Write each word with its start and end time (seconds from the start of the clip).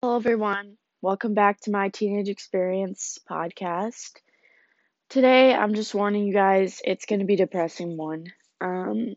Hello, 0.00 0.14
everyone. 0.14 0.76
Welcome 1.02 1.34
back 1.34 1.58
to 1.62 1.72
my 1.72 1.88
Teenage 1.88 2.28
Experience 2.28 3.18
podcast. 3.28 4.12
Today, 5.08 5.52
I'm 5.52 5.74
just 5.74 5.92
warning 5.92 6.24
you 6.24 6.32
guys, 6.32 6.80
it's 6.84 7.04
going 7.04 7.18
to 7.18 7.24
be 7.24 7.34
a 7.34 7.38
depressing 7.38 7.96
one. 7.96 8.26
Um, 8.60 9.16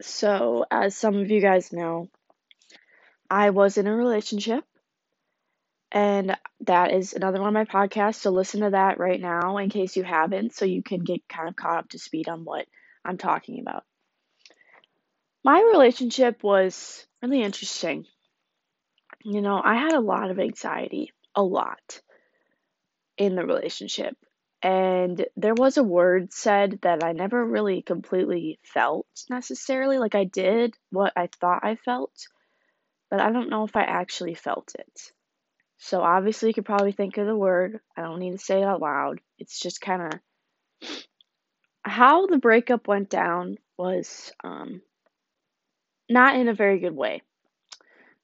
so, 0.00 0.64
as 0.70 0.96
some 0.96 1.16
of 1.16 1.30
you 1.30 1.42
guys 1.42 1.74
know, 1.74 2.08
I 3.28 3.50
was 3.50 3.76
in 3.76 3.86
a 3.86 3.94
relationship, 3.94 4.64
and 5.92 6.34
that 6.60 6.90
is 6.90 7.12
another 7.12 7.38
one 7.38 7.48
of 7.48 7.52
my 7.52 7.66
podcasts. 7.66 8.22
So, 8.22 8.30
listen 8.30 8.62
to 8.62 8.70
that 8.70 8.98
right 8.98 9.20
now 9.20 9.58
in 9.58 9.68
case 9.68 9.94
you 9.94 10.04
haven't, 10.04 10.54
so 10.54 10.64
you 10.64 10.82
can 10.82 11.04
get 11.04 11.28
kind 11.28 11.50
of 11.50 11.56
caught 11.56 11.80
up 11.80 11.90
to 11.90 11.98
speed 11.98 12.30
on 12.30 12.46
what 12.46 12.64
I'm 13.04 13.18
talking 13.18 13.60
about. 13.60 13.84
My 15.44 15.60
relationship 15.60 16.42
was 16.42 17.06
really 17.20 17.42
interesting. 17.42 18.06
You 19.24 19.40
know, 19.40 19.60
I 19.62 19.76
had 19.76 19.94
a 19.94 20.00
lot 20.00 20.30
of 20.30 20.38
anxiety, 20.38 21.12
a 21.34 21.42
lot 21.42 22.00
in 23.16 23.34
the 23.34 23.46
relationship. 23.46 24.16
And 24.62 25.24
there 25.36 25.54
was 25.54 25.76
a 25.76 25.82
word 25.82 26.32
said 26.32 26.78
that 26.82 27.02
I 27.02 27.12
never 27.12 27.44
really 27.44 27.82
completely 27.82 28.58
felt 28.62 29.06
necessarily. 29.28 29.98
Like 29.98 30.14
I 30.14 30.24
did 30.24 30.74
what 30.90 31.12
I 31.16 31.28
thought 31.40 31.64
I 31.64 31.76
felt, 31.76 32.28
but 33.10 33.20
I 33.20 33.30
don't 33.30 33.50
know 33.50 33.64
if 33.64 33.76
I 33.76 33.82
actually 33.82 34.34
felt 34.34 34.72
it. 34.78 35.12
So 35.78 36.00
obviously, 36.00 36.48
you 36.48 36.54
could 36.54 36.64
probably 36.64 36.92
think 36.92 37.18
of 37.18 37.26
the 37.26 37.36
word. 37.36 37.80
I 37.96 38.02
don't 38.02 38.20
need 38.20 38.32
to 38.32 38.38
say 38.38 38.60
it 38.60 38.64
out 38.64 38.80
loud. 38.80 39.20
It's 39.38 39.58
just 39.58 39.80
kind 39.80 40.14
of 40.14 40.20
how 41.82 42.26
the 42.26 42.38
breakup 42.38 42.88
went 42.88 43.10
down 43.10 43.58
was 43.76 44.32
um, 44.42 44.80
not 46.08 46.36
in 46.36 46.48
a 46.48 46.54
very 46.54 46.78
good 46.78 46.94
way. 46.94 47.22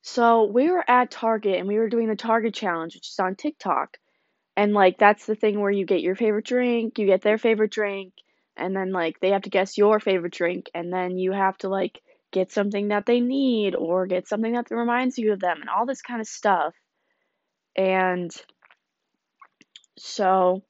So 0.03 0.45
we 0.45 0.71
were 0.71 0.89
at 0.89 1.11
Target 1.11 1.59
and 1.59 1.69
we 1.69 1.79
were 1.79 1.89
doing 1.89 2.09
the 2.09 2.17
Target 2.17 2.55
challenge, 2.55 2.95
which 2.95 3.09
is 3.09 3.19
on 3.19 3.37
TikTok. 3.37 3.99
And 4.57 4.73
like 4.73 4.99
that's 4.99 5.27
the 5.27 5.35
thing 5.35 5.61
where 5.61 5.71
you 5.71 5.85
get 5.87 6.01
your 6.01 6.17
favorite 6.17 6.47
drink, 6.47 6.99
you 6.99 7.07
get 7.07 7.23
their 7.23 7.39
favorite 7.39 7.71
drink, 7.71 8.15
and 8.57 8.75
then 8.75 8.93
like 8.93 9.21
they 9.21 9.31
have 9.31 9.43
to 9.43 9.51
guess 9.51 9.79
your 9.79 10.01
favorite 10.01 10.33
drink, 10.33 10.71
and 10.75 10.93
then 10.93 11.19
you 11.19 11.33
have 11.33 11.57
to 11.59 11.69
like 11.69 12.01
get 12.33 12.53
something 12.53 12.89
that 12.89 13.07
they 13.07 13.21
need 13.21 13.75
or 13.75 14.07
get 14.07 14.29
something 14.29 14.53
that 14.53 14.71
reminds 14.71 15.19
you 15.19 15.33
of 15.33 15.41
them 15.41 15.61
and 15.61 15.71
all 15.71 15.87
this 15.87 16.03
kind 16.03 16.21
of 16.21 16.27
stuff. 16.27 16.75
And 17.77 18.31
so 19.99 20.63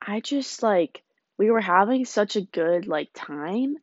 I 0.00 0.20
just 0.20 0.62
like 0.62 1.02
we 1.38 1.50
were 1.50 1.60
having 1.60 2.04
such 2.04 2.36
a 2.36 2.42
good 2.42 2.86
like 2.86 3.10
time 3.14 3.76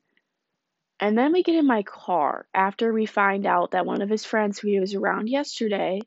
and 0.99 1.17
then 1.17 1.31
we 1.31 1.43
get 1.43 1.55
in 1.55 1.67
my 1.67 1.83
car 1.83 2.47
after 2.53 2.91
we 2.91 3.05
find 3.05 3.45
out 3.45 3.71
that 3.71 3.85
one 3.85 4.01
of 4.01 4.09
his 4.09 4.25
friends 4.25 4.57
who 4.57 4.69
he 4.69 4.79
was 4.79 4.95
around 4.95 5.29
yesterday 5.29 6.01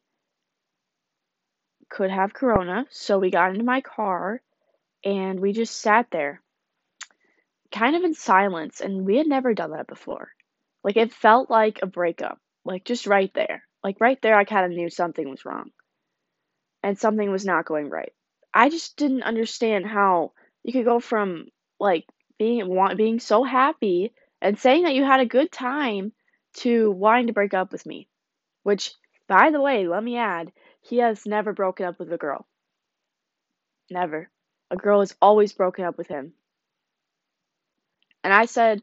could 1.89 2.11
have 2.11 2.35
corona. 2.35 2.87
So 2.91 3.19
we 3.19 3.31
got 3.31 3.53
into 3.53 3.65
my 3.65 3.83
car 3.83 4.43
and 5.05 5.39
we 5.39 5.53
just 5.53 5.81
sat 5.81 6.07
there 6.11 6.43
kind 7.71 7.95
of 7.95 8.03
in 8.03 8.15
silence 8.15 8.81
and 8.81 9.07
we 9.07 9.17
had 9.17 9.29
never 9.29 9.55
done 9.55 9.71
that 9.71 9.87
before. 9.87 10.31
Like 10.83 10.97
it 10.97 11.13
felt 11.13 11.51
like 11.51 11.81
a 11.83 11.87
breakup. 11.87 12.41
Like 12.65 12.85
just 12.85 13.07
right 13.07 13.33
there. 13.33 13.63
Like 13.85 14.01
right 14.01 14.21
there 14.21 14.37
I 14.37 14.45
kind 14.45 14.67
of 14.67 14.77
knew 14.77 14.91
something 14.91 15.29
was 15.29 15.45
wrong. 15.45 15.71
And 16.83 16.99
something 16.99 17.31
was 17.31 17.45
not 17.45 17.67
going 17.67 17.91
right. 17.91 18.13
I 18.53 18.71
just 18.71 18.97
didn't 18.97 19.23
understand 19.23 19.87
how 19.87 20.33
you 20.65 20.73
could 20.73 20.85
go 20.85 20.99
from 20.99 21.47
like 21.79 22.07
being 22.39 22.67
want 22.69 22.97
being 22.97 23.21
so 23.21 23.45
happy 23.45 24.13
and 24.41 24.59
saying 24.59 24.85
that 24.85 24.95
you 24.95 25.05
had 25.05 25.21
a 25.21 25.27
good 25.27 25.53
time 25.53 26.13
to 26.55 26.91
wanting 26.91 27.29
to 27.29 27.33
break 27.33 27.55
up 27.55 27.73
with 27.73 27.85
me. 27.87 28.09
Which, 28.63 28.93
by 29.29 29.51
the 29.51 29.61
way, 29.61 29.87
let 29.87 30.03
me 30.03 30.17
add, 30.17 30.53
he 30.83 30.99
has 30.99 31.27
never 31.27 31.53
broken 31.53 31.87
up 31.87 31.99
with 31.99 32.13
a 32.13 32.19
girl. 32.19 32.47
Never. 33.91 34.31
A 34.71 34.77
girl 34.77 35.01
has 35.01 35.15
always 35.21 35.53
broken 35.53 35.85
up 35.85 35.99
with 35.99 36.09
him. 36.09 36.33
And 38.23 38.33
I 38.33 38.47
said, 38.47 38.83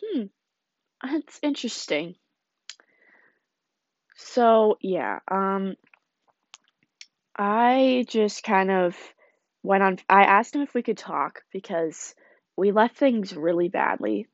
hmm, 0.00 0.24
that's 1.02 1.38
interesting. 1.42 2.16
So, 4.16 4.78
yeah, 4.80 5.18
um, 5.30 5.76
I 7.36 8.04
just 8.08 8.42
kind 8.42 8.70
of 8.70 8.96
went 9.62 9.82
on. 9.82 9.98
I 10.08 10.22
asked 10.22 10.54
him 10.54 10.62
if 10.62 10.74
we 10.74 10.82
could 10.82 10.98
talk 10.98 11.42
because 11.52 12.14
we 12.56 12.72
left 12.72 12.96
things 12.96 13.36
really 13.36 13.68
badly 13.68 14.28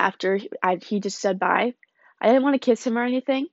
after 0.00 0.40
I, 0.62 0.76
he 0.76 0.98
just 0.98 1.20
said 1.20 1.38
bye. 1.38 1.74
I 2.20 2.26
didn't 2.26 2.42
want 2.42 2.54
to 2.54 2.70
kiss 2.70 2.86
him 2.86 2.96
or 2.96 3.04
anything 3.04 3.46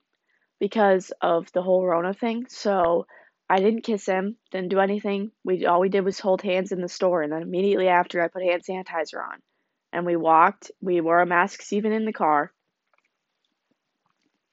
because 0.59 1.11
of 1.21 1.51
the 1.51 1.61
whole 1.61 1.85
Rona 1.85 2.13
thing. 2.13 2.45
So 2.47 3.05
I 3.49 3.59
didn't 3.59 3.81
kiss 3.81 4.05
him, 4.05 4.37
didn't 4.51 4.69
do 4.69 4.79
anything. 4.79 5.31
We 5.43 5.65
all 5.65 5.81
we 5.81 5.89
did 5.89 6.05
was 6.05 6.19
hold 6.19 6.41
hands 6.41 6.71
in 6.71 6.81
the 6.81 6.87
store, 6.87 7.21
and 7.21 7.31
then 7.31 7.41
immediately 7.41 7.89
after, 7.89 8.21
I 8.21 8.29
put 8.29 8.43
hand 8.43 8.63
sanitizer 8.63 9.21
on, 9.21 9.39
and 9.91 10.05
we 10.05 10.15
walked. 10.15 10.71
We 10.81 11.01
wore 11.01 11.25
masks 11.25 11.73
even 11.73 11.91
in 11.91 12.05
the 12.05 12.13
car, 12.13 12.51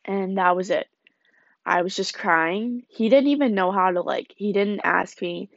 and 0.04 0.36
that 0.38 0.56
was 0.56 0.70
it. 0.70 0.88
I 1.64 1.82
was 1.82 1.96
just 1.96 2.18
crying. 2.18 2.82
He 2.88 3.08
didn't 3.08 3.30
even 3.30 3.54
know 3.54 3.72
how 3.72 3.90
to 3.92 4.02
like. 4.02 4.34
He 4.36 4.52
didn't 4.52 4.80
ask 4.84 5.20
me 5.22 5.48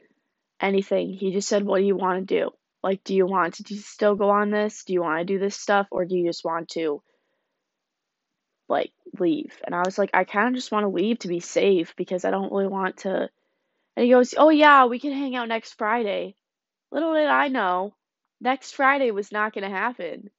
anything. 0.60 1.12
He 1.12 1.32
just 1.32 1.48
said, 1.48 1.64
"What 1.64 1.78
do 1.78 1.84
you 1.84 1.96
want 1.96 2.26
to 2.28 2.34
do?" 2.40 2.50
Like, 2.82 3.02
do 3.04 3.14
you 3.14 3.26
want 3.26 3.54
to 3.54 3.76
still 3.76 4.14
go 4.14 4.30
on 4.30 4.50
this? 4.50 4.84
Do 4.84 4.92
you 4.92 5.02
want 5.02 5.20
to 5.20 5.24
do 5.24 5.38
this 5.38 5.56
stuff? 5.56 5.88
Or 5.90 6.04
do 6.04 6.16
you 6.16 6.26
just 6.26 6.44
want 6.44 6.68
to, 6.70 7.02
like, 8.68 8.92
leave? 9.18 9.60
And 9.64 9.74
I 9.74 9.82
was 9.84 9.98
like, 9.98 10.10
I 10.14 10.24
kind 10.24 10.48
of 10.48 10.54
just 10.54 10.70
want 10.72 10.84
to 10.84 10.88
leave 10.88 11.18
to 11.20 11.28
be 11.28 11.40
safe 11.40 11.94
because 11.96 12.24
I 12.24 12.30
don't 12.30 12.52
really 12.52 12.68
want 12.68 12.98
to. 12.98 13.28
And 13.96 14.04
he 14.04 14.10
goes, 14.10 14.34
Oh, 14.38 14.50
yeah, 14.50 14.86
we 14.86 15.00
can 15.00 15.12
hang 15.12 15.34
out 15.36 15.48
next 15.48 15.74
Friday. 15.74 16.36
Little 16.92 17.14
did 17.14 17.26
I 17.28 17.48
know, 17.48 17.94
next 18.40 18.72
Friday 18.72 19.10
was 19.10 19.32
not 19.32 19.52
going 19.52 19.64
to 19.64 19.76
happen. 19.76 20.30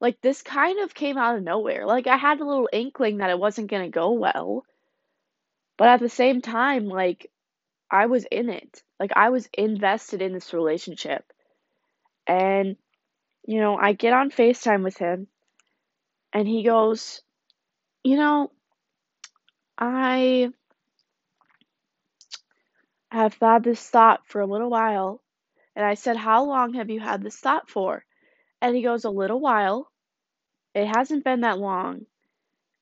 Like, 0.00 0.20
this 0.20 0.42
kind 0.42 0.80
of 0.80 0.94
came 0.94 1.18
out 1.18 1.36
of 1.36 1.42
nowhere. 1.42 1.86
Like, 1.86 2.06
I 2.06 2.16
had 2.16 2.40
a 2.40 2.44
little 2.44 2.68
inkling 2.72 3.18
that 3.18 3.30
it 3.30 3.38
wasn't 3.38 3.70
going 3.70 3.84
to 3.84 3.94
go 3.94 4.12
well. 4.12 4.64
But 5.78 5.88
at 5.88 6.00
the 6.00 6.08
same 6.08 6.42
time, 6.42 6.86
like, 6.88 7.30
I 7.90 8.06
was 8.06 8.24
in 8.24 8.48
it. 8.50 8.82
Like, 8.98 9.12
I 9.16 9.30
was 9.30 9.48
invested 9.54 10.22
in 10.22 10.32
this 10.32 10.52
relationship. 10.52 11.32
And, 12.26 12.76
you 13.46 13.60
know, 13.60 13.76
I 13.76 13.92
get 13.92 14.12
on 14.12 14.30
FaceTime 14.30 14.82
with 14.82 14.96
him 14.96 15.28
and 16.32 16.46
he 16.46 16.62
goes, 16.62 17.22
You 18.04 18.16
know, 18.16 18.50
I 19.78 20.50
have 23.10 23.36
had 23.40 23.64
this 23.64 23.88
thought 23.88 24.26
for 24.26 24.40
a 24.40 24.46
little 24.46 24.70
while. 24.70 25.22
And 25.74 25.84
I 25.84 25.94
said, 25.94 26.16
How 26.16 26.44
long 26.44 26.74
have 26.74 26.90
you 26.90 27.00
had 27.00 27.22
this 27.22 27.36
thought 27.36 27.70
for? 27.70 28.04
And 28.60 28.74
he 28.74 28.82
goes, 28.82 29.04
A 29.04 29.10
little 29.10 29.40
while. 29.40 29.90
It 30.74 30.86
hasn't 30.86 31.24
been 31.24 31.42
that 31.42 31.58
long. 31.58 32.06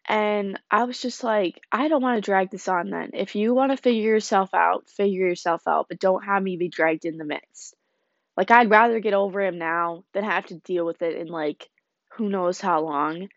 And 0.06 0.58
I 0.70 0.84
was 0.84 1.00
just 1.00 1.24
like, 1.24 1.60
I 1.72 1.88
don't 1.88 2.02
want 2.02 2.16
to 2.22 2.28
drag 2.28 2.50
this 2.50 2.68
on 2.68 2.90
then. 2.90 3.10
If 3.14 3.36
you 3.36 3.54
want 3.54 3.70
to 3.70 3.76
figure 3.76 4.10
yourself 4.10 4.52
out, 4.52 4.88
figure 4.88 5.26
yourself 5.26 5.62
out, 5.66 5.86
but 5.88 5.98
don't 5.98 6.24
have 6.24 6.42
me 6.42 6.56
be 6.56 6.68
dragged 6.68 7.06
in 7.06 7.16
the 7.16 7.24
mix. 7.24 7.74
Like 8.36 8.50
I'd 8.50 8.70
rather 8.70 9.00
get 9.00 9.14
over 9.14 9.40
him 9.40 9.58
now 9.58 10.04
than 10.12 10.24
have 10.24 10.46
to 10.46 10.56
deal 10.56 10.84
with 10.84 11.02
it 11.02 11.16
in 11.16 11.28
like 11.28 11.68
who 12.16 12.28
knows 12.28 12.60
how 12.60 12.80
long. 12.80 13.28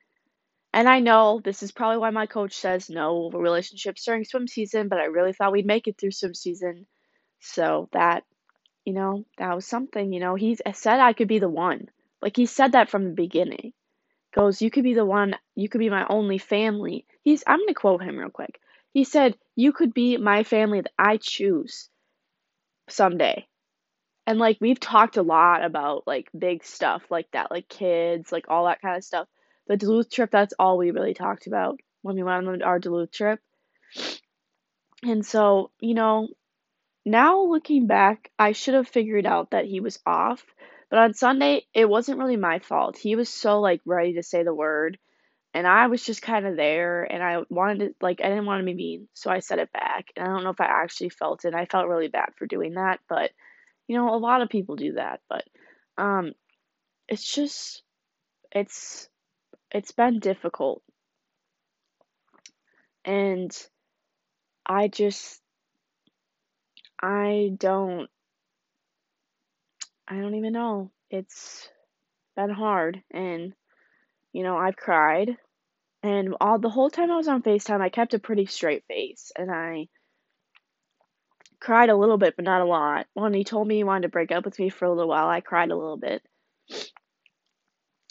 And 0.74 0.88
I 0.88 1.00
know 1.00 1.41
this 1.44 1.63
is 1.63 1.72
probably 1.72 1.97
why 1.97 2.09
my 2.12 2.25
coach 2.25 2.56
says 2.56 2.90
no 2.90 3.30
relationships 3.31 4.06
during 4.06 4.25
swim 4.25 4.47
season, 4.47 4.90
but 4.90 5.00
I 5.00 5.06
really 5.06 5.34
thought 5.34 5.52
we'd 5.52 5.66
make 5.66 5.88
it 5.88 5.97
through 5.97 6.12
swim 6.12 6.34
season. 6.34 6.88
So 7.40 7.90
that, 7.94 8.24
you 8.86 8.94
know, 8.94 9.25
that 9.38 9.56
was 9.56 9.66
something, 9.66 10.13
you 10.13 10.19
know, 10.19 10.36
he 10.36 10.57
said 10.74 11.00
I 11.00 11.13
could 11.13 11.28
be 11.28 11.40
the 11.40 11.50
one. 11.50 11.90
Like 12.22 12.36
he 12.36 12.46
said 12.46 12.74
that 12.74 12.90
from 12.90 13.06
the 13.06 13.12
beginning. 13.12 13.74
Goes, 14.34 14.62
you 14.62 14.69
could 14.69 14.84
be 14.84 14.94
the 14.94 15.06
one, 15.06 15.36
you 15.56 15.69
could 15.69 15.80
be 15.80 15.90
my 15.90 16.06
only 16.07 16.38
family. 16.38 17.06
He's 17.24 17.44
I'm 17.47 17.59
going 17.59 17.69
to 17.69 17.74
quote 17.74 18.03
him 18.03 18.18
real 18.18 18.30
quick. 18.30 18.59
He 18.94 19.03
said, 19.03 19.38
"You 19.56 19.74
could 19.74 19.94
be 19.94 20.18
my 20.18 20.44
family 20.44 20.81
that 20.81 20.94
I 21.00 21.18
choose 21.18 21.89
someday." 22.89 23.48
And 24.27 24.39
like 24.39 24.57
we've 24.59 24.79
talked 24.79 25.15
a 25.15 25.24
lot 25.24 25.63
about 25.63 26.06
like 26.06 26.29
big 26.38 26.65
stuff 26.65 27.03
like 27.09 27.31
that, 27.31 27.50
like 27.50 27.69
kids, 27.69 28.31
like 28.31 28.45
all 28.50 28.65
that 28.65 28.81
kind 28.81 28.97
of 28.97 29.03
stuff. 29.06 29.27
The 29.68 29.77
Duluth 29.77 30.12
trip, 30.12 30.29
that's 30.31 30.53
all 30.59 30.77
we 30.77 30.91
really 30.91 31.13
talked 31.13 31.47
about 31.47 31.79
when 32.01 32.15
we 32.15 32.24
went 32.24 32.47
on 32.47 32.62
our 32.62 32.77
Duluth 32.77 33.12
trip. 33.12 33.39
And 35.01 35.25
so, 35.25 35.71
you 35.79 35.94
know, 35.94 36.27
now 37.06 37.44
looking 37.44 37.88
back, 37.88 38.29
I 38.38 38.51
should 38.51 38.74
have 38.74 38.88
figured 38.88 39.25
out 39.25 39.51
that 39.51 39.65
he 39.65 39.79
was 39.79 39.97
off. 40.06 40.44
But 40.89 41.00
on 41.00 41.13
Sunday, 41.13 41.65
it 41.74 41.88
wasn't 41.89 42.19
really 42.19 42.38
my 42.38 42.59
fault. 42.59 42.97
He 42.97 43.15
was 43.15 43.29
so 43.29 43.62
like 43.62 43.81
ready 43.85 44.13
to 44.13 44.24
say 44.24 44.44
the 44.44 44.53
word, 44.53 44.97
and 45.53 45.65
I 45.68 45.88
was 45.88 46.03
just 46.03 46.21
kind 46.21 46.45
of 46.45 46.56
there, 46.56 47.03
and 47.03 47.21
I 47.21 47.44
wanted 47.50 47.79
to 47.79 47.95
like 48.01 48.21
I 48.21 48.29
didn't 48.29 48.45
want 48.45 48.62
to 48.62 48.65
be 48.65 48.74
mean, 48.74 49.07
so 49.13 49.29
I 49.29 49.39
said 49.39 49.59
it 49.59 49.71
back. 49.74 50.12
And 50.15 50.25
I 50.25 50.29
don't 50.29 50.44
know 50.44 50.51
if 50.51 50.62
I 50.62 50.65
actually 50.65 51.09
felt 51.09 51.45
it. 51.45 51.53
I 51.53 51.65
felt 51.65 51.88
really 51.88 52.07
bad 52.07 52.29
for 52.38 52.45
doing 52.45 52.75
that, 52.75 53.00
but 53.09 53.31
you 53.88 53.95
know, 53.98 54.13
a 54.13 54.18
lot 54.18 54.42
of 54.42 54.50
people 54.50 54.75
do 54.75 54.94
that, 54.94 55.22
but 55.30 55.44
um 55.98 56.34
it's 57.07 57.34
just 57.34 57.84
it's 58.51 59.10
it's 59.72 59.92
been 59.92 60.19
difficult. 60.19 60.81
And 63.06 63.51
I 64.66 64.89
just 64.89 65.42
I 67.01 67.51
don't 67.57 68.10
I 70.07 70.16
don't 70.16 70.36
even 70.36 70.54
know. 70.54 70.92
It's 71.10 71.69
been 72.36 72.50
hard 72.50 73.01
and 73.12 73.54
you 74.34 74.44
know, 74.44 74.57
I've 74.57 74.75
cried 74.75 75.38
and 76.04 76.36
all 76.39 76.60
the 76.60 76.69
whole 76.69 76.89
time 76.89 77.12
I 77.12 77.18
was 77.18 77.28
on 77.28 77.42
FaceTime, 77.42 77.81
I 77.81 77.89
kept 77.89 78.13
a 78.13 78.19
pretty 78.19 78.45
straight 78.45 78.84
face 78.88 79.31
and 79.36 79.50
I 79.51 79.88
cried 81.59 81.89
a 81.89 81.95
little 81.95 82.18
bit, 82.18 82.36
but 82.36 82.45
not 82.45 82.62
a 82.62 82.65
lot. 82.65 83.07
When 83.13 83.33
he 83.33 83.44
told 83.44 83.68
me 83.68 83.75
he 83.77 83.83
wanted 83.83 84.04
to 84.04 84.09
break 84.09 84.31
up 84.31 84.45
with 84.45 84.59
me 84.59 84.69
for 84.69 84.86
a 84.86 84.89
little 84.89 85.09
while, 85.09 85.27
I 85.27 85.42
cried 85.42 85.71
a 85.71 85.75
little 85.75 85.98
bit. 85.98 86.24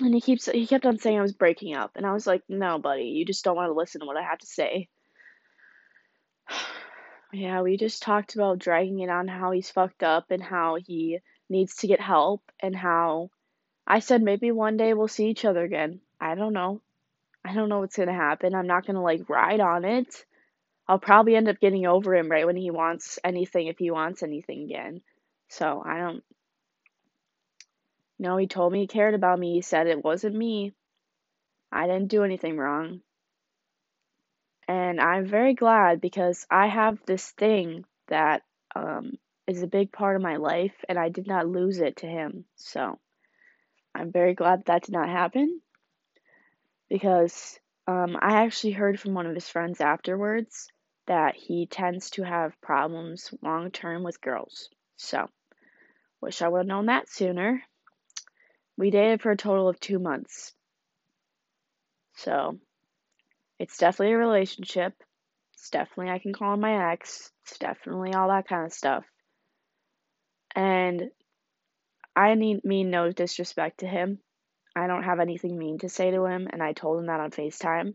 And 0.00 0.14
he 0.14 0.20
keeps 0.20 0.46
he 0.46 0.66
kept 0.66 0.84
on 0.84 0.98
saying 0.98 1.18
I 1.18 1.22
was 1.22 1.32
breaking 1.32 1.74
up, 1.74 1.92
and 1.96 2.04
I 2.04 2.12
was 2.12 2.26
like, 2.26 2.42
"No, 2.48 2.78
buddy, 2.78 3.04
you 3.04 3.24
just 3.24 3.44
don't 3.44 3.56
want 3.56 3.70
to 3.70 3.78
listen 3.78 4.00
to 4.00 4.06
what 4.06 4.18
I 4.18 4.22
have 4.22 4.38
to 4.40 4.46
say." 4.46 4.88
yeah, 7.32 7.62
we 7.62 7.76
just 7.78 8.02
talked 8.02 8.34
about 8.34 8.58
dragging 8.58 9.00
it 9.00 9.08
on 9.08 9.26
how 9.26 9.52
he's 9.52 9.70
fucked 9.70 10.02
up 10.02 10.30
and 10.30 10.42
how 10.42 10.76
he 10.76 11.20
needs 11.48 11.76
to 11.76 11.86
get 11.86 12.00
help 12.00 12.42
and 12.60 12.76
how 12.76 13.30
I 13.86 14.00
said 14.00 14.22
maybe 14.22 14.50
one 14.50 14.76
day 14.76 14.94
we'll 14.94 15.08
see 15.08 15.28
each 15.28 15.44
other 15.44 15.62
again. 15.64 16.00
I 16.20 16.34
don't 16.34 16.52
know. 16.52 16.82
I 17.44 17.54
don't 17.54 17.68
know 17.68 17.78
what's 17.78 17.96
going 17.96 18.08
to 18.08 18.14
happen. 18.14 18.54
I'm 18.54 18.66
not 18.66 18.86
going 18.86 18.96
to 18.96 19.00
like 19.00 19.28
ride 19.28 19.60
on 19.60 19.84
it. 19.84 20.24
I'll 20.88 20.98
probably 20.98 21.36
end 21.36 21.48
up 21.48 21.60
getting 21.60 21.86
over 21.86 22.14
him 22.14 22.30
right 22.30 22.46
when 22.46 22.56
he 22.56 22.70
wants 22.70 23.18
anything 23.24 23.66
if 23.66 23.78
he 23.78 23.90
wants 23.90 24.22
anything 24.22 24.62
again. 24.62 25.00
So, 25.48 25.82
I 25.84 25.98
don't 25.98 26.22
no, 28.18 28.36
he 28.36 28.46
told 28.46 28.72
me 28.72 28.80
he 28.80 28.86
cared 28.86 29.14
about 29.14 29.38
me. 29.38 29.54
He 29.54 29.60
said 29.60 29.86
it 29.86 30.02
wasn't 30.02 30.34
me. 30.34 30.72
I 31.70 31.86
didn't 31.86 32.08
do 32.08 32.24
anything 32.24 32.56
wrong. 32.56 33.00
And 34.68 35.00
I'm 35.00 35.26
very 35.26 35.54
glad 35.54 36.00
because 36.00 36.46
I 36.50 36.66
have 36.66 36.98
this 37.06 37.30
thing 37.32 37.84
that 38.08 38.42
um, 38.74 39.18
is 39.46 39.62
a 39.62 39.68
big 39.68 39.92
part 39.92 40.16
of 40.16 40.22
my 40.22 40.36
life, 40.36 40.74
and 40.88 40.98
I 40.98 41.08
did 41.08 41.26
not 41.26 41.46
lose 41.46 41.78
it 41.78 41.98
to 41.98 42.06
him. 42.06 42.46
So 42.56 42.98
I'm 43.94 44.10
very 44.10 44.34
glad 44.34 44.60
that, 44.60 44.66
that 44.66 44.82
did 44.84 44.92
not 44.92 45.08
happen 45.08 45.60
because 46.88 47.58
um, 47.86 48.16
I 48.20 48.44
actually 48.44 48.72
heard 48.72 48.98
from 48.98 49.14
one 49.14 49.26
of 49.26 49.34
his 49.34 49.48
friends 49.48 49.80
afterwards 49.80 50.68
that 51.06 51.36
he 51.36 51.66
tends 51.66 52.10
to 52.10 52.22
have 52.22 52.60
problems 52.60 53.32
long 53.42 53.70
term 53.70 54.02
with 54.02 54.20
girls. 54.20 54.68
So, 54.96 55.28
wish 56.20 56.42
I 56.42 56.48
would 56.48 56.58
have 56.58 56.66
known 56.66 56.86
that 56.86 57.08
sooner. 57.08 57.62
We 58.76 58.90
dated 58.90 59.22
for 59.22 59.30
a 59.30 59.36
total 59.36 59.68
of 59.68 59.80
two 59.80 59.98
months. 59.98 60.52
So, 62.16 62.58
it's 63.58 63.78
definitely 63.78 64.14
a 64.14 64.18
relationship. 64.18 64.94
It's 65.54 65.70
definitely, 65.70 66.12
I 66.12 66.18
can 66.18 66.32
call 66.32 66.54
him 66.54 66.60
my 66.60 66.92
ex. 66.92 67.30
It's 67.44 67.58
definitely 67.58 68.12
all 68.14 68.28
that 68.28 68.48
kind 68.48 68.66
of 68.66 68.72
stuff. 68.72 69.04
And 70.54 71.10
I 72.14 72.34
need, 72.34 72.64
mean 72.64 72.90
no 72.90 73.12
disrespect 73.12 73.80
to 73.80 73.86
him. 73.86 74.18
I 74.74 74.86
don't 74.86 75.04
have 75.04 75.20
anything 75.20 75.56
mean 75.56 75.78
to 75.78 75.88
say 75.88 76.10
to 76.10 76.24
him, 76.26 76.48
and 76.50 76.62
I 76.62 76.72
told 76.72 76.98
him 76.98 77.06
that 77.06 77.20
on 77.20 77.30
FaceTime 77.30 77.94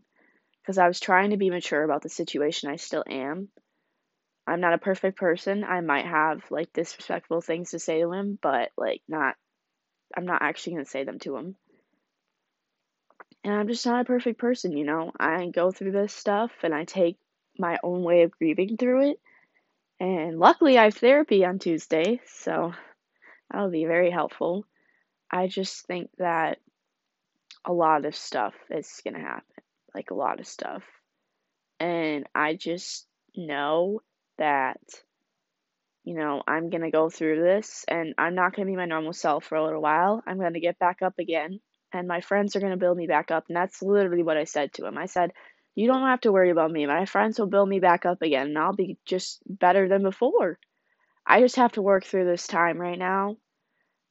because 0.62 0.78
I 0.78 0.88
was 0.88 1.00
trying 1.00 1.30
to 1.30 1.36
be 1.36 1.50
mature 1.50 1.82
about 1.82 2.02
the 2.02 2.08
situation. 2.08 2.70
I 2.70 2.76
still 2.76 3.04
am. 3.08 3.48
I'm 4.46 4.60
not 4.60 4.74
a 4.74 4.78
perfect 4.78 5.18
person. 5.18 5.64
I 5.64 5.80
might 5.80 6.06
have 6.06 6.42
like 6.50 6.72
disrespectful 6.72 7.40
things 7.40 7.70
to 7.70 7.78
say 7.78 8.00
to 8.00 8.12
him, 8.12 8.38
but 8.40 8.70
like 8.76 9.02
not 9.08 9.36
I'm 10.16 10.26
not 10.26 10.42
actually 10.42 10.74
going 10.74 10.84
to 10.84 10.90
say 10.90 11.04
them 11.04 11.18
to 11.20 11.36
him. 11.36 11.56
And 13.44 13.54
I'm 13.54 13.68
just 13.68 13.86
not 13.86 14.02
a 14.02 14.04
perfect 14.04 14.38
person, 14.38 14.76
you 14.76 14.84
know. 14.84 15.12
I 15.18 15.46
go 15.46 15.72
through 15.72 15.92
this 15.92 16.14
stuff 16.14 16.52
and 16.62 16.74
I 16.74 16.84
take 16.84 17.18
my 17.58 17.78
own 17.82 18.02
way 18.02 18.22
of 18.22 18.32
grieving 18.32 18.76
through 18.76 19.10
it. 19.10 19.20
And 19.98 20.38
luckily, 20.38 20.78
I 20.78 20.84
have 20.84 20.94
therapy 20.94 21.44
on 21.44 21.58
Tuesday, 21.58 22.20
so 22.26 22.72
that'll 23.50 23.70
be 23.70 23.84
very 23.84 24.10
helpful. 24.10 24.64
I 25.30 25.46
just 25.46 25.86
think 25.86 26.10
that 26.18 26.58
a 27.64 27.72
lot 27.72 28.04
of 28.04 28.14
stuff 28.16 28.54
is 28.70 29.00
going 29.04 29.14
to 29.14 29.20
happen. 29.20 29.44
Like, 29.94 30.10
a 30.10 30.14
lot 30.14 30.40
of 30.40 30.46
stuff. 30.46 30.82
And 31.80 32.26
I 32.34 32.54
just 32.54 33.06
know 33.36 34.00
that 34.38 34.80
you 36.04 36.14
know, 36.14 36.42
I'm 36.46 36.70
going 36.70 36.82
to 36.82 36.90
go 36.90 37.08
through 37.10 37.42
this 37.42 37.84
and 37.86 38.14
I'm 38.18 38.34
not 38.34 38.54
going 38.54 38.66
to 38.66 38.72
be 38.72 38.76
my 38.76 38.86
normal 38.86 39.12
self 39.12 39.44
for 39.44 39.56
a 39.56 39.64
little 39.64 39.82
while. 39.82 40.22
I'm 40.26 40.38
going 40.38 40.54
to 40.54 40.60
get 40.60 40.78
back 40.78 41.00
up 41.02 41.18
again 41.18 41.60
and 41.92 42.08
my 42.08 42.20
friends 42.20 42.56
are 42.56 42.60
going 42.60 42.72
to 42.72 42.78
build 42.78 42.96
me 42.96 43.06
back 43.06 43.30
up. 43.30 43.44
And 43.48 43.56
that's 43.56 43.82
literally 43.82 44.22
what 44.22 44.36
I 44.36 44.44
said 44.44 44.72
to 44.74 44.86
him. 44.86 44.98
I 44.98 45.06
said, 45.06 45.32
You 45.74 45.86
don't 45.86 46.02
have 46.02 46.20
to 46.22 46.32
worry 46.32 46.50
about 46.50 46.72
me. 46.72 46.86
My 46.86 47.04
friends 47.06 47.38
will 47.38 47.46
build 47.46 47.68
me 47.68 47.78
back 47.78 48.04
up 48.04 48.22
again 48.22 48.48
and 48.48 48.58
I'll 48.58 48.72
be 48.72 48.98
just 49.04 49.42
better 49.46 49.88
than 49.88 50.02
before. 50.02 50.58
I 51.24 51.40
just 51.40 51.56
have 51.56 51.72
to 51.72 51.82
work 51.82 52.04
through 52.04 52.26
this 52.26 52.48
time 52.48 52.78
right 52.78 52.98
now 52.98 53.36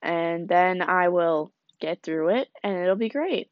and 0.01 0.47
then 0.47 0.81
I 0.81 1.09
will 1.09 1.51
get 1.81 2.03
through 2.03 2.37
it 2.37 2.47
and 2.63 2.77
it'll 2.77 2.95
be 2.95 3.09
great. 3.09 3.49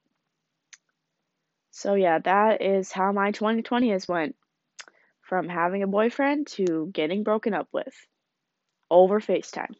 So, 1.71 1.93
yeah, 1.95 2.19
that 2.19 2.61
is 2.61 2.91
how 2.91 3.11
my 3.11 3.31
2020 3.31 3.91
has 3.91 4.07
went 4.07 4.35
from 5.21 5.47
having 5.47 5.83
a 5.83 5.87
boyfriend 5.87 6.47
to 6.47 6.89
getting 6.91 7.23
broken 7.23 7.53
up 7.53 7.67
with 7.71 7.95
over 8.89 9.19
FaceTime, 9.19 9.75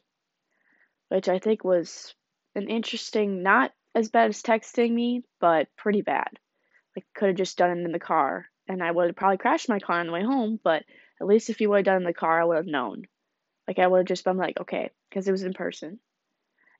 which 1.10 1.28
I 1.28 1.40
think 1.40 1.64
was 1.64 2.14
an 2.56 2.70
interesting, 2.70 3.42
not 3.44 3.74
as 3.96 4.10
bad 4.10 4.30
as 4.30 4.44
texting 4.44 4.92
me, 4.92 5.24
but 5.40 5.68
pretty 5.76 6.02
bad. 6.02 6.40
Like, 6.96 7.06
could 7.16 7.30
have 7.30 7.38
just 7.38 7.58
done 7.58 7.78
it 7.78 7.84
in 7.84 7.92
the 7.92 8.00
car, 8.00 8.48
and 8.68 8.84
I 8.84 8.92
would 8.92 9.08
have 9.08 9.16
probably 9.16 9.38
crashed 9.38 9.70
my 9.70 9.80
car 9.80 10.00
on 10.00 10.08
the 10.08 10.14
way 10.14 10.24
home, 10.24 10.60
but 10.64 10.84
at 11.20 11.28
least 11.28 11.50
if 11.50 11.62
you 11.62 11.70
would 11.70 11.78
have 11.78 11.86
done 11.86 11.96
it 11.96 12.02
in 12.02 12.04
the 12.06 12.14
car, 12.14 12.42
I 12.42 12.46
would 12.46 12.58
have 12.58 12.66
known. 12.68 13.06
Like, 13.68 13.80
I 13.80 13.88
would 13.88 14.00
have 14.00 14.08
just 14.08 14.24
been 14.24 14.38
like, 14.38 14.60
okay, 14.62 14.92
because 15.10 15.28
it 15.28 15.32
was 15.32 15.44
in 15.44 15.54
person. 15.54 16.00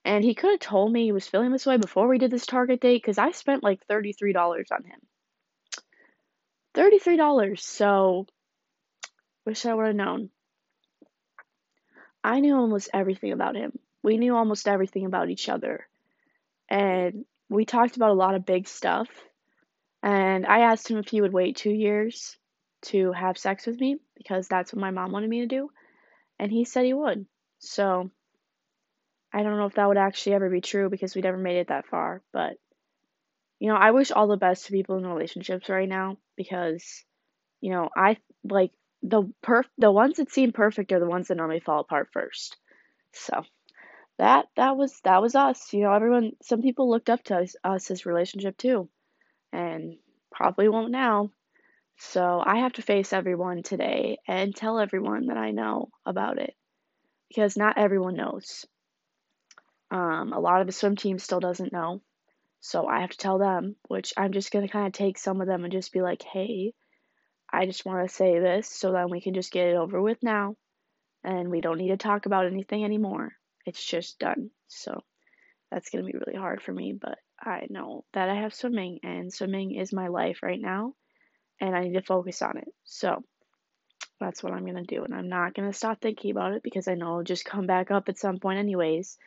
And 0.04 0.24
he 0.24 0.34
could 0.34 0.52
have 0.52 0.60
told 0.60 0.92
me 0.92 1.04
he 1.04 1.12
was 1.12 1.26
feeling 1.26 1.52
this 1.52 1.66
way 1.66 1.76
before 1.76 2.08
we 2.08 2.18
did 2.18 2.30
this 2.30 2.46
Target 2.46 2.80
date, 2.80 3.02
because 3.02 3.18
I 3.18 3.32
spent 3.32 3.62
like 3.62 3.86
$33 3.86 4.72
on 4.72 4.84
him. 4.84 5.00
$33, 6.74 7.58
so 7.58 8.26
wish 9.44 9.66
I 9.66 9.74
would 9.74 9.86
have 9.86 9.96
known. 9.96 10.30
I 12.22 12.40
knew 12.40 12.56
almost 12.56 12.90
everything 12.92 13.32
about 13.32 13.56
him. 13.56 13.78
We 14.02 14.16
knew 14.16 14.36
almost 14.36 14.68
everything 14.68 15.06
about 15.06 15.30
each 15.30 15.48
other. 15.48 15.86
And 16.68 17.24
we 17.48 17.64
talked 17.64 17.96
about 17.96 18.10
a 18.10 18.14
lot 18.14 18.34
of 18.34 18.46
big 18.46 18.68
stuff. 18.68 19.08
And 20.02 20.46
I 20.46 20.60
asked 20.60 20.88
him 20.88 20.98
if 20.98 21.08
he 21.08 21.20
would 21.20 21.32
wait 21.32 21.56
two 21.56 21.70
years 21.72 22.36
to 22.82 23.12
have 23.12 23.36
sex 23.36 23.66
with 23.66 23.78
me 23.78 23.98
because 24.16 24.48
that's 24.48 24.72
what 24.72 24.80
my 24.80 24.90
mom 24.90 25.12
wanted 25.12 25.28
me 25.28 25.40
to 25.40 25.46
do. 25.46 25.70
And 26.38 26.50
he 26.50 26.64
said 26.64 26.84
he 26.84 26.94
would. 26.94 27.26
So 27.58 28.10
I 29.32 29.42
don't 29.42 29.56
know 29.56 29.66
if 29.66 29.74
that 29.74 29.88
would 29.88 29.96
actually 29.96 30.34
ever 30.34 30.50
be 30.50 30.60
true 30.60 30.88
because 30.90 31.14
we 31.14 31.22
never 31.22 31.36
made 31.38 31.58
it 31.58 31.68
that 31.68 31.86
far. 31.86 32.22
But, 32.32 32.56
you 33.58 33.68
know, 33.68 33.76
I 33.76 33.92
wish 33.92 34.10
all 34.10 34.26
the 34.28 34.36
best 34.36 34.66
to 34.66 34.72
people 34.72 34.96
in 34.98 35.06
relationships 35.06 35.68
right 35.68 35.88
now 35.88 36.16
because, 36.36 37.04
you 37.60 37.72
know, 37.72 37.90
I 37.96 38.16
like 38.44 38.72
the 39.02 39.22
perf 39.42 39.64
the 39.78 39.90
ones 39.92 40.16
that 40.16 40.32
seem 40.32 40.52
perfect 40.52 40.92
are 40.92 41.00
the 41.00 41.08
ones 41.08 41.28
that 41.28 41.36
normally 41.36 41.60
fall 41.60 41.80
apart 41.80 42.10
first. 42.12 42.56
So 43.12 43.42
that 44.18 44.46
that 44.56 44.76
was 44.76 45.00
that 45.04 45.22
was 45.22 45.34
us. 45.34 45.72
You 45.72 45.82
know, 45.84 45.92
everyone 45.94 46.32
some 46.42 46.62
people 46.62 46.90
looked 46.90 47.10
up 47.10 47.22
to 47.24 47.38
us, 47.38 47.56
us 47.64 47.90
as 47.90 48.06
relationship 48.06 48.56
too. 48.56 48.88
And 49.52 49.98
probably 50.32 50.68
won't 50.68 50.92
now. 50.92 51.30
So 51.98 52.42
I 52.44 52.58
have 52.60 52.74
to 52.74 52.82
face 52.82 53.12
everyone 53.12 53.62
today 53.62 54.18
and 54.26 54.54
tell 54.54 54.78
everyone 54.78 55.26
that 55.26 55.36
I 55.38 55.50
know 55.52 55.90
about 56.06 56.38
it. 56.38 56.54
Because 57.28 57.56
not 57.56 57.78
everyone 57.78 58.16
knows. 58.16 58.66
Um, 59.90 60.32
a 60.32 60.40
lot 60.40 60.60
of 60.60 60.66
the 60.66 60.72
swim 60.72 60.96
team 60.96 61.18
still 61.18 61.40
doesn't 61.40 61.72
know. 61.72 62.00
So 62.60 62.86
I 62.86 63.00
have 63.00 63.10
to 63.10 63.18
tell 63.18 63.38
them, 63.38 63.76
which 63.88 64.12
I'm 64.16 64.32
just 64.32 64.52
gonna 64.52 64.68
kind 64.68 64.86
of 64.86 64.92
take 64.92 65.18
some 65.18 65.40
of 65.40 65.46
them 65.46 65.64
and 65.64 65.72
just 65.72 65.92
be 65.92 66.02
like, 66.02 66.22
hey, 66.22 66.74
I 67.52 67.66
just 67.66 67.84
want 67.84 68.06
to 68.06 68.14
say 68.14 68.38
this 68.38 68.68
so 68.68 68.92
that 68.92 69.10
we 69.10 69.20
can 69.20 69.34
just 69.34 69.52
get 69.52 69.66
it 69.66 69.76
over 69.76 70.00
with 70.00 70.22
now 70.22 70.56
and 71.24 71.50
we 71.50 71.60
don't 71.60 71.78
need 71.78 71.88
to 71.88 71.96
talk 71.96 72.26
about 72.26 72.46
anything 72.46 72.84
anymore. 72.84 73.32
It's 73.66 73.84
just 73.84 74.18
done. 74.18 74.50
So 74.68 75.02
that's 75.70 75.90
going 75.90 76.04
to 76.04 76.12
be 76.12 76.18
really 76.18 76.38
hard 76.38 76.62
for 76.62 76.72
me, 76.72 76.92
but 77.00 77.18
I 77.40 77.66
know 77.70 78.04
that 78.12 78.28
I 78.28 78.36
have 78.36 78.54
swimming 78.54 79.00
and 79.02 79.32
swimming 79.32 79.74
is 79.74 79.92
my 79.92 80.08
life 80.08 80.40
right 80.42 80.60
now 80.60 80.94
and 81.60 81.74
I 81.74 81.80
need 81.80 81.94
to 81.94 82.02
focus 82.02 82.40
on 82.42 82.58
it. 82.58 82.68
So 82.84 83.22
that's 84.20 84.42
what 84.42 84.52
I'm 84.52 84.64
going 84.64 84.84
to 84.84 84.94
do. 84.94 85.04
And 85.04 85.14
I'm 85.14 85.28
not 85.28 85.54
going 85.54 85.70
to 85.70 85.76
stop 85.76 86.00
thinking 86.00 86.30
about 86.30 86.52
it 86.52 86.62
because 86.62 86.88
I 86.88 86.94
know 86.94 87.06
it'll 87.06 87.24
just 87.24 87.44
come 87.44 87.66
back 87.66 87.90
up 87.90 88.08
at 88.08 88.18
some 88.18 88.38
point, 88.38 88.58
anyways. 88.58 89.18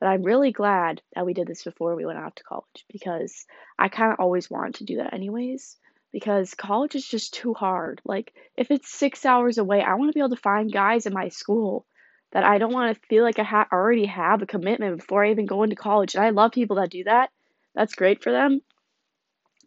But 0.00 0.08
I'm 0.08 0.22
really 0.22 0.52
glad 0.52 1.00
that 1.14 1.24
we 1.24 1.34
did 1.34 1.46
this 1.46 1.64
before 1.64 1.94
we 1.94 2.04
went 2.04 2.18
off 2.18 2.34
to 2.36 2.44
college 2.44 2.84
because 2.92 3.46
I 3.78 3.88
kind 3.88 4.12
of 4.12 4.20
always 4.20 4.50
wanted 4.50 4.74
to 4.76 4.84
do 4.84 4.96
that, 4.96 5.14
anyways 5.14 5.76
because 6.14 6.54
college 6.54 6.94
is 6.94 7.04
just 7.04 7.34
too 7.34 7.54
hard. 7.54 8.00
Like, 8.04 8.32
if 8.56 8.70
it's 8.70 8.88
six 8.88 9.26
hours 9.26 9.58
away, 9.58 9.82
I 9.82 9.94
want 9.94 10.10
to 10.10 10.14
be 10.14 10.20
able 10.20 10.36
to 10.36 10.40
find 10.40 10.72
guys 10.72 11.06
in 11.06 11.12
my 11.12 11.28
school 11.28 11.86
that 12.30 12.44
I 12.44 12.58
don't 12.58 12.72
want 12.72 12.94
to 12.94 13.06
feel 13.08 13.24
like 13.24 13.40
I 13.40 13.42
ha- 13.42 13.66
already 13.72 14.06
have 14.06 14.40
a 14.40 14.46
commitment 14.46 14.98
before 14.98 15.24
I 15.24 15.32
even 15.32 15.46
go 15.46 15.64
into 15.64 15.74
college. 15.74 16.14
And 16.14 16.24
I 16.24 16.30
love 16.30 16.52
people 16.52 16.76
that 16.76 16.90
do 16.90 17.02
that. 17.04 17.30
That's 17.74 17.96
great 17.96 18.22
for 18.22 18.30
them. 18.30 18.60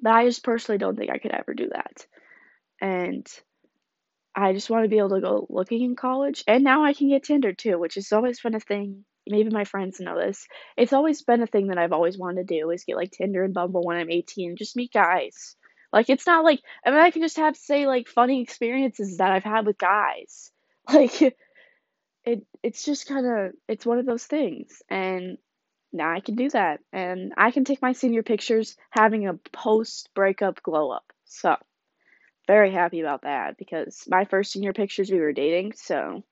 But 0.02 0.14
I 0.14 0.24
just 0.24 0.42
personally 0.42 0.78
don't 0.78 0.98
think 0.98 1.12
I 1.12 1.18
could 1.18 1.32
ever 1.32 1.54
do 1.54 1.68
that. 1.68 2.08
And 2.80 3.28
I 4.34 4.54
just 4.54 4.70
want 4.70 4.86
to 4.86 4.90
be 4.90 5.00
able 5.00 5.16
to 5.16 5.22
go 5.22 5.48
looking 5.50 5.82
in 5.82 5.98
college. 5.98 6.46
And 6.48 6.64
now 6.64 6.86
I 6.86 6.94
can 6.94 7.10
get 7.10 7.24
Tinder 7.24 7.52
too, 7.52 7.78
which 7.78 7.96
has 7.96 8.14
always 8.14 8.40
been 8.40 8.56
a 8.56 8.62
thing. 8.62 9.04
Maybe 9.30 9.50
my 9.50 9.64
friends 9.64 10.00
know 10.00 10.18
this. 10.18 10.48
It's 10.76 10.94
always 10.94 11.22
been 11.22 11.42
a 11.42 11.48
thing 11.48 11.68
that 11.68 11.78
I've 11.78 11.94
always 11.94 12.18
wanted 12.18 12.48
to 12.48 12.60
do 12.60 12.70
is 12.72 12.84
get 12.84 12.98
like 12.98 13.12
Tinder 13.12 13.44
and 13.44 13.54
Bumble 13.54 13.84
when 13.84 13.98
I'm 13.98 14.12
18 14.12 14.50
and 14.50 14.58
just 14.58 14.76
meet 14.76 14.94
guys. 14.94 15.56
Like 15.94 16.10
it's 16.10 16.28
not 16.28 16.44
like 16.44 16.62
I 16.86 16.92
mean 16.92 17.00
I 17.00 17.12
can 17.12 17.22
just 17.22 17.38
have 17.38 17.56
say 17.56 17.88
like 17.88 18.08
funny 18.08 18.42
experiences 18.42 19.18
that 19.18 19.32
I've 19.32 19.44
had 19.44 19.66
with 19.66 19.78
guys. 19.78 20.52
Like 20.90 21.22
it 22.24 22.46
it's 22.64 22.86
just 22.86 23.08
kind 23.08 23.26
of 23.26 23.52
it's 23.68 23.86
one 23.86 24.00
of 24.00 24.06
those 24.06 24.24
things 24.24 24.82
and 24.90 25.38
now 25.92 26.14
I 26.14 26.22
can 26.22 26.36
do 26.36 26.50
that 26.52 26.80
and 26.94 27.34
I 27.38 27.52
can 27.52 27.66
take 27.66 27.82
my 27.82 27.92
senior 27.92 28.24
pictures 28.24 28.78
having 28.90 29.28
a 29.28 29.34
post 29.52 30.10
breakup 30.16 30.62
glow 30.64 30.92
up. 30.92 31.12
So 31.26 31.56
very 32.48 32.72
happy 32.72 33.02
about 33.02 33.24
that 33.24 33.58
because 33.58 34.04
my 34.08 34.26
first 34.26 34.52
senior 34.52 34.74
pictures 34.74 35.12
we 35.12 35.20
were 35.20 35.34
dating, 35.34 35.74
so 35.76 36.24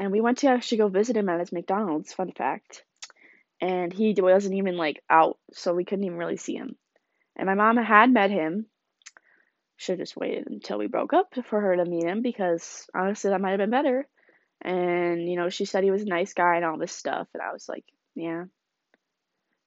and 0.00 0.10
we 0.10 0.20
went 0.20 0.38
to 0.38 0.48
actually 0.48 0.78
go 0.78 0.88
visit 0.88 1.16
him 1.16 1.28
at 1.28 1.40
his 1.40 1.52
McDonald's, 1.52 2.12
fun 2.12 2.32
fact. 2.32 2.84
And 3.60 3.92
he 3.92 4.14
wasn't 4.18 4.54
even 4.54 4.76
like 4.76 5.02
out, 5.08 5.38
so 5.52 5.74
we 5.74 5.84
couldn't 5.84 6.04
even 6.04 6.18
really 6.18 6.36
see 6.36 6.54
him. 6.54 6.76
And 7.36 7.46
my 7.46 7.54
mom 7.54 7.76
had 7.76 8.12
met 8.12 8.30
him. 8.30 8.66
Should 9.76 9.98
have 9.98 10.06
just 10.06 10.16
waited 10.16 10.46
until 10.48 10.78
we 10.78 10.86
broke 10.86 11.12
up 11.12 11.34
for 11.48 11.60
her 11.60 11.76
to 11.76 11.84
meet 11.84 12.04
him 12.04 12.22
because 12.22 12.86
honestly 12.94 13.30
that 13.30 13.40
might 13.40 13.50
have 13.50 13.58
been 13.58 13.70
better. 13.70 14.06
And 14.62 15.28
you 15.28 15.36
know, 15.36 15.48
she 15.48 15.64
said 15.64 15.84
he 15.84 15.90
was 15.90 16.02
a 16.02 16.06
nice 16.06 16.32
guy 16.32 16.56
and 16.56 16.64
all 16.64 16.78
this 16.78 16.92
stuff, 16.92 17.28
and 17.34 17.42
I 17.42 17.52
was 17.52 17.68
like, 17.68 17.84
yeah. 18.14 18.44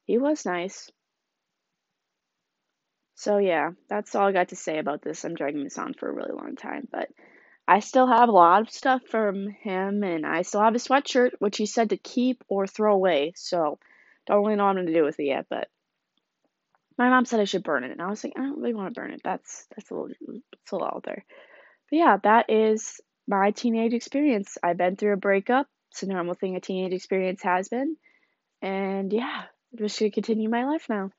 He 0.05 0.17
was 0.17 0.45
nice. 0.45 0.89
So 3.15 3.37
yeah, 3.39 3.71
that's 3.89 4.15
all 4.15 4.27
I 4.27 4.31
got 4.31 4.49
to 4.49 4.55
say 4.55 4.79
about 4.79 5.01
this. 5.01 5.25
I'm 5.25 5.35
dragging 5.35 5.63
this 5.63 5.77
on 5.77 5.93
for 5.93 6.07
a 6.07 6.13
really 6.13 6.33
long 6.33 6.55
time, 6.55 6.87
but 6.91 7.09
I 7.67 7.79
still 7.79 8.07
have 8.07 8.29
a 8.29 8.31
lot 8.31 8.61
of 8.61 8.69
stuff 8.69 9.01
from 9.09 9.49
him, 9.49 10.03
and 10.03 10.25
I 10.25 10.43
still 10.43 10.61
have 10.61 10.75
a 10.75 10.79
sweatshirt, 10.79 11.31
which 11.39 11.57
he 11.57 11.65
said 11.65 11.89
to 11.89 11.97
keep 11.97 12.43
or 12.47 12.65
throw 12.65 12.93
away. 12.93 13.33
So 13.35 13.79
don't 14.25 14.43
really 14.43 14.55
know 14.55 14.63
what 14.65 14.77
I'm 14.77 14.85
gonna 14.85 14.93
do 14.93 15.03
with 15.03 15.19
it 15.19 15.25
yet, 15.25 15.47
but 15.49 15.67
my 16.97 17.09
mom 17.09 17.25
said 17.25 17.39
I 17.39 17.45
should 17.45 17.63
burn 17.63 17.83
it, 17.83 17.91
and 17.91 18.01
I 18.01 18.07
was 18.07 18.23
like, 18.23 18.33
I 18.37 18.41
don't 18.41 18.59
really 18.59 18.73
want 18.73 18.93
to 18.93 18.99
burn 18.99 19.11
it. 19.11 19.21
That's 19.23 19.65
that's 19.75 19.91
a 19.91 19.93
little 19.93 20.09
it's 20.09 20.71
a 20.71 20.75
little 20.75 20.87
out 20.87 21.03
there. 21.03 21.25
But 21.89 21.97
yeah, 21.97 22.17
that 22.23 22.49
is 22.49 23.01
my 23.27 23.51
teenage 23.51 23.93
experience. 23.93 24.57
I've 24.63 24.77
been 24.77 24.95
through 24.95 25.13
a 25.13 25.17
breakup. 25.17 25.67
It's 25.91 26.03
a 26.03 26.07
normal 26.07 26.35
thing 26.35 26.55
a 26.55 26.61
teenage 26.61 26.93
experience 26.93 27.43
has 27.43 27.67
been, 27.67 27.97
and 28.61 29.11
yeah, 29.11 29.43
I'm 29.71 29.77
just 29.77 29.99
gonna 29.99 30.11
continue 30.11 30.49
my 30.49 30.65
life 30.65 30.87
now. 30.89 31.11